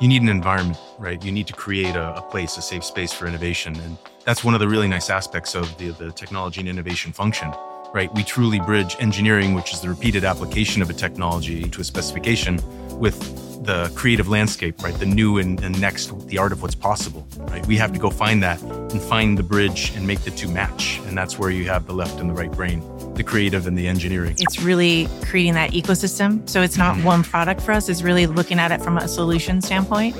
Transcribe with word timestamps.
you 0.00 0.08
need 0.08 0.22
an 0.22 0.28
environment, 0.28 0.78
right? 0.98 1.24
You 1.24 1.32
need 1.32 1.46
to 1.46 1.54
create 1.54 1.96
a, 1.96 2.16
a, 2.16 2.22
place, 2.22 2.58
a 2.58 2.62
safe 2.62 2.84
space 2.84 3.12
for 3.12 3.26
innovation. 3.26 3.74
And 3.80 3.96
that's 4.24 4.44
one 4.44 4.52
of 4.52 4.60
the 4.60 4.68
really 4.68 4.88
nice 4.88 5.08
aspects 5.08 5.54
of 5.54 5.76
the, 5.78 5.90
the 5.90 6.10
technology 6.12 6.60
and 6.60 6.68
innovation 6.68 7.12
function, 7.12 7.52
right? 7.94 8.12
We 8.14 8.22
truly 8.22 8.60
bridge 8.60 8.96
engineering, 9.00 9.54
which 9.54 9.72
is 9.72 9.80
the 9.80 9.88
repeated 9.88 10.24
application 10.24 10.82
of 10.82 10.90
a 10.90 10.92
technology 10.92 11.68
to 11.70 11.80
a 11.80 11.84
specification, 11.84 12.60
with 12.98 13.64
the 13.64 13.90
creative 13.94 14.28
landscape, 14.28 14.82
right? 14.82 14.94
The 14.94 15.06
new 15.06 15.38
and, 15.38 15.62
and 15.62 15.78
next, 15.80 16.28
the 16.28 16.38
art 16.38 16.52
of 16.52 16.62
what's 16.62 16.74
possible, 16.74 17.26
right? 17.38 17.66
We 17.66 17.76
have 17.78 17.92
to 17.92 17.98
go 17.98 18.10
find 18.10 18.42
that 18.42 18.62
and 18.92 19.00
find 19.02 19.36
the 19.36 19.42
bridge 19.42 19.92
and 19.94 20.06
make 20.06 20.20
the 20.20 20.30
two 20.30 20.48
match. 20.48 21.00
And 21.06 21.16
that's 21.16 21.38
where 21.38 21.50
you 21.50 21.68
have 21.68 21.86
the 21.86 21.92
left 21.92 22.20
and 22.20 22.30
the 22.30 22.34
right 22.34 22.50
brain 22.50 22.82
the 23.16 23.24
creative 23.24 23.66
and 23.66 23.76
the 23.76 23.88
engineering. 23.88 24.36
It's 24.38 24.60
really 24.60 25.08
creating 25.22 25.54
that 25.54 25.70
ecosystem. 25.72 26.46
So 26.48 26.62
it's 26.62 26.76
not 26.76 26.96
mm-hmm. 26.96 27.06
one 27.06 27.22
product 27.22 27.62
for 27.62 27.72
us, 27.72 27.88
it's 27.88 28.02
really 28.02 28.26
looking 28.26 28.58
at 28.58 28.70
it 28.70 28.82
from 28.82 28.98
a 28.98 29.08
solution 29.08 29.60
standpoint. 29.62 30.16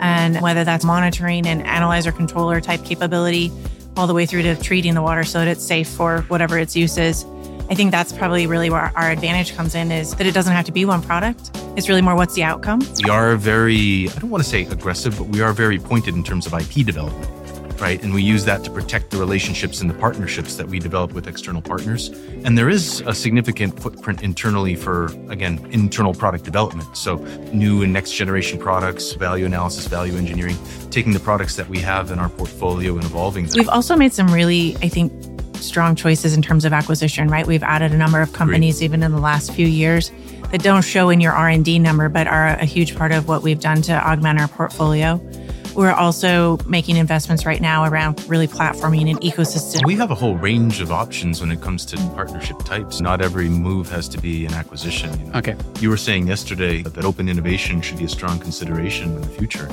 And 0.00 0.40
whether 0.42 0.64
that's 0.64 0.84
monitoring 0.84 1.46
and 1.46 1.62
analyzer 1.66 2.12
controller 2.12 2.60
type 2.60 2.84
capability, 2.84 3.50
all 3.96 4.06
the 4.06 4.12
way 4.12 4.26
through 4.26 4.42
to 4.42 4.56
treating 4.56 4.94
the 4.94 5.02
water 5.02 5.24
so 5.24 5.38
that 5.38 5.48
it's 5.48 5.64
safe 5.64 5.88
for 5.88 6.22
whatever 6.22 6.58
its 6.58 6.76
use 6.76 6.98
is. 6.98 7.24
I 7.70 7.74
think 7.74 7.92
that's 7.92 8.12
probably 8.12 8.46
really 8.46 8.68
where 8.68 8.92
our 8.94 9.10
advantage 9.10 9.56
comes 9.56 9.74
in 9.74 9.90
is 9.90 10.14
that 10.16 10.26
it 10.26 10.34
doesn't 10.34 10.52
have 10.52 10.66
to 10.66 10.72
be 10.72 10.84
one 10.84 11.00
product. 11.00 11.50
It's 11.76 11.88
really 11.88 12.02
more 12.02 12.14
what's 12.14 12.34
the 12.34 12.42
outcome. 12.42 12.80
We 13.02 13.08
are 13.08 13.36
very, 13.36 14.08
I 14.10 14.18
don't 14.18 14.30
want 14.30 14.42
to 14.42 14.50
say 14.50 14.66
aggressive, 14.66 15.16
but 15.16 15.28
we 15.28 15.40
are 15.40 15.52
very 15.54 15.78
pointed 15.78 16.14
in 16.14 16.24
terms 16.24 16.46
of 16.46 16.52
IP 16.52 16.84
development 16.84 17.43
right? 17.80 18.02
And 18.02 18.14
we 18.14 18.22
use 18.22 18.44
that 18.44 18.64
to 18.64 18.70
protect 18.70 19.10
the 19.10 19.16
relationships 19.16 19.80
and 19.80 19.90
the 19.90 19.94
partnerships 19.94 20.56
that 20.56 20.68
we 20.68 20.78
develop 20.78 21.12
with 21.12 21.26
external 21.26 21.62
partners. 21.62 22.08
And 22.44 22.56
there 22.56 22.68
is 22.68 23.02
a 23.06 23.14
significant 23.14 23.78
footprint 23.80 24.22
internally 24.22 24.74
for, 24.74 25.06
again, 25.28 25.66
internal 25.70 26.14
product 26.14 26.44
development. 26.44 26.96
So 26.96 27.16
new 27.52 27.82
and 27.82 27.92
next 27.92 28.12
generation 28.12 28.58
products, 28.58 29.12
value 29.12 29.46
analysis, 29.46 29.86
value 29.86 30.16
engineering, 30.16 30.56
taking 30.90 31.12
the 31.12 31.20
products 31.20 31.56
that 31.56 31.68
we 31.68 31.78
have 31.80 32.10
in 32.10 32.18
our 32.18 32.28
portfolio 32.28 32.94
and 32.94 33.04
evolving 33.04 33.46
them. 33.46 33.54
We've 33.56 33.68
also 33.68 33.96
made 33.96 34.12
some 34.12 34.32
really, 34.32 34.76
I 34.82 34.88
think, 34.88 35.12
strong 35.56 35.96
choices 35.96 36.34
in 36.34 36.42
terms 36.42 36.64
of 36.64 36.72
acquisition, 36.72 37.28
right? 37.28 37.46
We've 37.46 37.62
added 37.62 37.92
a 37.92 37.96
number 37.96 38.20
of 38.20 38.32
companies 38.32 38.78
Great. 38.78 38.84
even 38.84 39.02
in 39.02 39.12
the 39.12 39.20
last 39.20 39.52
few 39.52 39.66
years 39.66 40.12
that 40.50 40.62
don't 40.62 40.82
show 40.82 41.10
in 41.10 41.20
your 41.20 41.32
R&D 41.32 41.78
number 41.78 42.08
but 42.08 42.26
are 42.26 42.48
a 42.48 42.64
huge 42.64 42.94
part 42.96 43.12
of 43.12 43.28
what 43.28 43.42
we've 43.42 43.60
done 43.60 43.82
to 43.82 43.92
augment 43.92 44.40
our 44.40 44.48
portfolio. 44.48 45.16
We're 45.74 45.92
also 45.92 46.58
making 46.66 46.96
investments 46.96 47.44
right 47.44 47.60
now 47.60 47.84
around 47.84 48.24
really 48.28 48.46
platforming 48.46 49.10
an 49.10 49.16
ecosystem. 49.18 49.84
We 49.84 49.96
have 49.96 50.12
a 50.12 50.14
whole 50.14 50.36
range 50.36 50.80
of 50.80 50.92
options 50.92 51.40
when 51.40 51.50
it 51.50 51.60
comes 51.60 51.84
to 51.86 51.96
partnership 52.14 52.58
types. 52.64 53.00
Not 53.00 53.20
every 53.20 53.48
move 53.48 53.90
has 53.90 54.08
to 54.10 54.18
be 54.18 54.46
an 54.46 54.54
acquisition. 54.54 55.18
You 55.18 55.26
know? 55.26 55.38
Okay. 55.38 55.56
You 55.80 55.90
were 55.90 55.96
saying 55.96 56.28
yesterday 56.28 56.82
that 56.82 57.04
open 57.04 57.28
innovation 57.28 57.80
should 57.80 57.98
be 57.98 58.04
a 58.04 58.08
strong 58.08 58.38
consideration 58.38 59.16
in 59.16 59.20
the 59.20 59.28
future. 59.28 59.68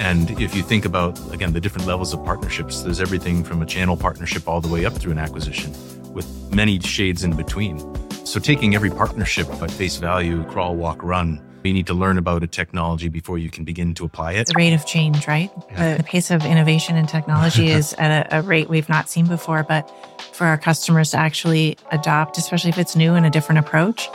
And 0.00 0.30
if 0.40 0.54
you 0.54 0.62
think 0.62 0.84
about, 0.84 1.18
again, 1.32 1.52
the 1.52 1.60
different 1.60 1.86
levels 1.86 2.12
of 2.12 2.24
partnerships, 2.24 2.82
there's 2.82 3.00
everything 3.00 3.44
from 3.44 3.62
a 3.62 3.66
channel 3.66 3.96
partnership 3.96 4.48
all 4.48 4.60
the 4.60 4.68
way 4.68 4.84
up 4.84 4.94
through 4.94 5.12
an 5.12 5.18
acquisition 5.18 5.72
with 6.12 6.26
many 6.52 6.80
shades 6.80 7.22
in 7.22 7.36
between. 7.36 7.78
So 8.26 8.40
taking 8.40 8.74
every 8.74 8.90
partnership 8.90 9.48
at 9.62 9.70
face 9.70 9.96
value, 9.96 10.42
crawl, 10.44 10.74
walk, 10.74 11.02
run, 11.04 11.40
you 11.66 11.74
need 11.74 11.86
to 11.86 11.94
learn 11.94 12.18
about 12.18 12.42
a 12.42 12.46
technology 12.46 13.08
before 13.08 13.38
you 13.38 13.50
can 13.50 13.64
begin 13.64 13.94
to 13.94 14.04
apply 14.04 14.32
it. 14.32 14.46
The 14.46 14.54
rate 14.56 14.72
of 14.72 14.86
change, 14.86 15.26
right? 15.26 15.50
Yeah. 15.70 15.96
The 15.96 16.02
pace 16.02 16.30
of 16.30 16.44
innovation 16.44 16.96
and 16.96 17.08
technology 17.08 17.68
is 17.78 17.94
at 17.94 18.32
a, 18.32 18.38
a, 18.38 18.42
rate 18.42 18.68
we've 18.68 18.88
not 18.88 19.08
seen 19.08 19.26
before. 19.26 19.62
But 19.62 19.90
for 20.32 20.46
our 20.46 20.58
customers 20.58 21.10
to 21.10 21.18
actually 21.18 21.76
adopt, 21.90 22.38
especially 22.38 22.70
if 22.70 22.78
it's 22.78 22.96
new 22.96 23.14
and 23.14 23.26
a 23.26 23.30
different 23.30 23.58
approach, 23.58 24.08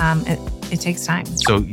um, 0.00 0.26
it, 0.26 0.38
it 0.72 0.80
takes 0.80 1.06
time. 1.06 1.26
So 1.26 1.64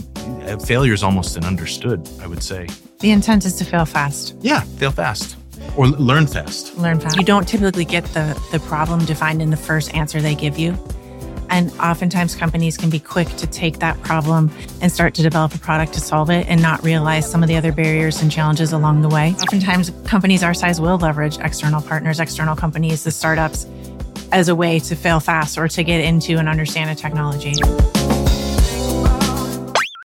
uh, 0.45 0.57
failure 0.57 0.93
is 0.93 1.03
almost 1.03 1.37
an 1.37 1.45
understood, 1.45 2.07
I 2.21 2.27
would 2.27 2.43
say. 2.43 2.67
The 2.99 3.11
intent 3.11 3.45
is 3.45 3.55
to 3.55 3.65
fail 3.65 3.85
fast. 3.85 4.35
Yeah, 4.41 4.61
fail 4.61 4.91
fast. 4.91 5.37
Or 5.75 5.87
learn 5.87 6.27
fast. 6.27 6.77
Learn 6.77 6.99
fast. 6.99 7.17
You 7.17 7.23
don't 7.23 7.47
typically 7.47 7.85
get 7.85 8.03
the, 8.05 8.39
the 8.51 8.59
problem 8.59 9.05
defined 9.05 9.41
in 9.41 9.49
the 9.49 9.57
first 9.57 9.93
answer 9.93 10.21
they 10.21 10.35
give 10.35 10.57
you. 10.57 10.77
And 11.51 11.71
oftentimes 11.79 12.35
companies 12.35 12.77
can 12.77 12.89
be 12.89 12.99
quick 12.99 13.27
to 13.35 13.45
take 13.45 13.79
that 13.79 14.01
problem 14.01 14.49
and 14.81 14.91
start 14.91 15.13
to 15.15 15.21
develop 15.21 15.53
a 15.53 15.59
product 15.59 15.93
to 15.93 15.99
solve 15.99 16.29
it 16.29 16.47
and 16.47 16.61
not 16.61 16.81
realize 16.83 17.29
some 17.29 17.43
of 17.43 17.49
the 17.49 17.57
other 17.57 17.71
barriers 17.71 18.21
and 18.21 18.31
challenges 18.31 18.71
along 18.71 19.01
the 19.01 19.09
way. 19.09 19.35
Oftentimes 19.41 19.91
companies 20.05 20.43
our 20.43 20.53
size 20.53 20.79
will 20.79 20.97
leverage 20.97 21.37
external 21.39 21.81
partners, 21.81 22.19
external 22.19 22.55
companies, 22.55 23.03
the 23.03 23.11
startups 23.11 23.67
as 24.31 24.47
a 24.47 24.55
way 24.55 24.79
to 24.79 24.95
fail 24.95 25.19
fast 25.19 25.57
or 25.57 25.67
to 25.67 25.83
get 25.83 26.01
into 26.01 26.37
and 26.37 26.47
understand 26.47 26.89
a 26.89 26.95
technology. 26.95 27.53